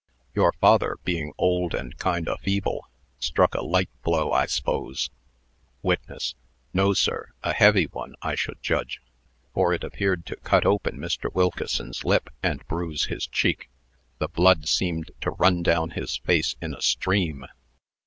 "Your 0.33 0.51
father, 0.53 0.97
being 1.03 1.31
old 1.37 1.75
and 1.75 1.95
kind 1.99 2.27
o' 2.27 2.35
feeble, 2.37 2.89
struck 3.19 3.53
a 3.53 3.61
light 3.61 3.91
blow, 4.01 4.31
I 4.31 4.47
s'pose." 4.47 5.11
WITNESS. 5.83 6.33
"No, 6.73 6.93
sir 6.95 7.29
a 7.43 7.53
heavy 7.53 7.83
one, 7.85 8.15
I 8.19 8.33
should 8.33 8.63
judge; 8.63 8.99
for 9.53 9.73
it 9.73 9.83
appeared 9.83 10.25
to 10.25 10.37
cut 10.37 10.65
open 10.65 10.97
Mr. 10.97 11.31
Wilkeson's 11.31 12.03
lip, 12.03 12.31
and 12.41 12.65
bruise 12.67 13.09
his 13.13 13.27
cheek. 13.27 13.69
The 14.17 14.27
blood 14.27 14.67
seemed 14.67 15.11
to 15.21 15.29
run 15.29 15.61
down 15.61 15.91
his 15.91 16.17
face 16.17 16.55
in 16.59 16.73
a 16.73 16.81
stream." 16.81 17.45